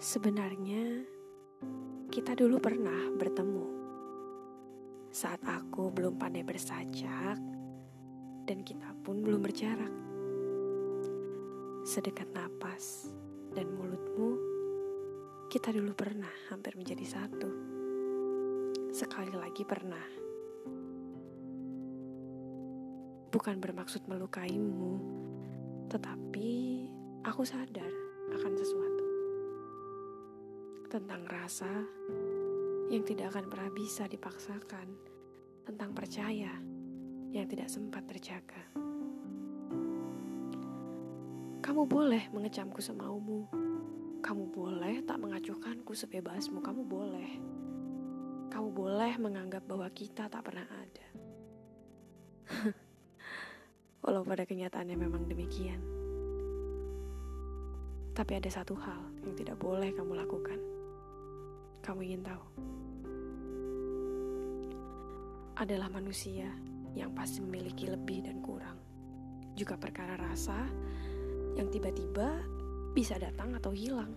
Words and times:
Sebenarnya, 0.00 1.04
kita 2.08 2.32
dulu 2.32 2.56
pernah 2.56 3.12
bertemu 3.20 3.68
saat 5.12 5.44
aku 5.44 5.92
belum 5.92 6.16
pandai 6.16 6.40
bersajak 6.40 7.36
dan 8.48 8.64
kita 8.64 8.96
pun 9.04 9.20
belum 9.20 9.44
berjarak. 9.44 9.92
Sedekat 11.84 12.32
napas 12.32 13.12
dan 13.52 13.68
mulutmu, 13.76 14.40
kita 15.52 15.68
dulu 15.68 15.92
pernah 15.92 16.32
hampir 16.48 16.80
menjadi 16.80 17.04
satu. 17.04 17.50
Sekali 18.96 19.36
lagi 19.36 19.68
pernah. 19.68 20.06
Bukan 23.28 23.60
bermaksud 23.60 24.08
melukaimu, 24.08 24.96
tetapi 25.92 26.88
aku 27.20 27.44
sadar 27.44 27.92
akan 28.32 28.56
sesuatu 28.56 28.99
tentang 30.90 31.22
rasa 31.30 31.70
yang 32.90 33.06
tidak 33.06 33.30
akan 33.30 33.46
pernah 33.46 33.70
bisa 33.70 34.10
dipaksakan, 34.10 34.90
tentang 35.62 35.94
percaya 35.94 36.50
yang 37.30 37.46
tidak 37.46 37.70
sempat 37.70 38.02
terjaga. 38.10 38.58
Kamu 41.62 41.86
boleh 41.86 42.26
mengecamku 42.34 42.82
semaumu, 42.82 43.46
kamu 44.18 44.50
boleh 44.50 45.06
tak 45.06 45.22
mengacuhkanku 45.22 45.94
sebebasmu, 45.94 46.58
kamu 46.58 46.82
boleh. 46.82 47.38
Kamu 48.50 48.74
boleh 48.74 49.14
menganggap 49.22 49.62
bahwa 49.70 49.86
kita 49.94 50.26
tak 50.26 50.42
pernah 50.42 50.66
ada. 50.66 51.08
Walau 54.02 54.26
pada 54.26 54.42
kenyataannya 54.42 54.98
memang 54.98 55.30
demikian. 55.30 55.78
Tapi 58.10 58.42
ada 58.42 58.50
satu 58.50 58.74
hal 58.74 59.22
yang 59.22 59.38
tidak 59.38 59.54
boleh 59.62 59.94
kamu 59.94 60.18
lakukan 60.18 60.79
kamu 61.80 62.00
ingin 62.12 62.22
tahu? 62.24 62.44
Adalah 65.60 65.88
manusia 65.92 66.48
yang 66.92 67.12
pasti 67.16 67.40
memiliki 67.40 67.88
lebih 67.88 68.24
dan 68.24 68.40
kurang. 68.44 68.76
Juga 69.56 69.76
perkara 69.76 70.16
rasa 70.16 70.68
yang 71.56 71.68
tiba-tiba 71.72 72.40
bisa 72.92 73.16
datang 73.16 73.56
atau 73.56 73.72
hilang. 73.72 74.12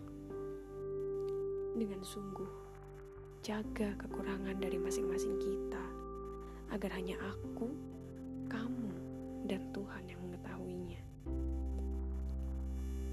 Dengan 1.73 2.03
sungguh, 2.05 2.51
jaga 3.43 3.97
kekurangan 3.97 4.59
dari 4.61 4.77
masing-masing 4.77 5.35
kita 5.41 5.85
agar 6.71 6.91
hanya 6.95 7.17
aku, 7.19 7.71
kamu, 8.47 8.93
dan 9.49 9.61
Tuhan 9.75 10.03
yang 10.07 10.19
mengetahuinya. 10.23 11.01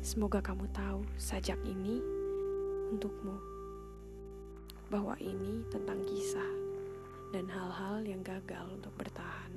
Semoga 0.00 0.40
kamu 0.40 0.64
tahu 0.70 1.02
sajak 1.20 1.58
ini 1.66 2.00
untukmu 2.94 3.59
bahwa 4.91 5.14
ini 5.22 5.62
tentang 5.70 6.02
kisah 6.02 6.50
dan 7.30 7.46
hal-hal 7.46 8.02
yang 8.02 8.27
gagal 8.27 8.66
untuk 8.74 8.91
bertahan. 8.98 9.55